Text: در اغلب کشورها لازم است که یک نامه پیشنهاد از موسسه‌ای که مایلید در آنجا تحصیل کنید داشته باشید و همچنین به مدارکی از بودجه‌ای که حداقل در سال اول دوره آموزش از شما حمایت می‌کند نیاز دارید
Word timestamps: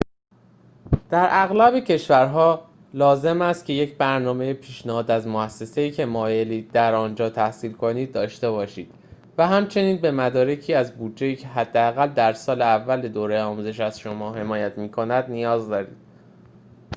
در 1.09 1.27
اغلب 1.31 1.79
کشورها 1.83 2.67
لازم 2.93 3.41
است 3.41 3.65
که 3.65 3.73
یک 3.73 4.01
نامه 4.01 4.53
پیشنهاد 4.53 5.11
از 5.11 5.27
موسسه‌ای 5.27 5.91
که 5.91 6.05
مایلید 6.05 6.71
در 6.71 6.93
آنجا 6.95 7.29
تحصیل 7.29 7.73
کنید 7.73 8.11
داشته 8.11 8.49
باشید 8.49 8.93
و 9.37 9.47
همچنین 9.47 10.01
به 10.01 10.11
مدارکی 10.11 10.73
از 10.73 10.91
بودجه‌ای 10.95 11.35
که 11.35 11.47
حداقل 11.47 12.07
در 12.13 12.33
سال 12.33 12.61
اول 12.61 13.07
دوره 13.07 13.41
آموزش 13.41 13.79
از 13.79 13.99
شما 13.99 14.33
حمایت 14.35 14.77
می‌کند 14.77 15.29
نیاز 15.31 15.69
دارید 15.69 15.97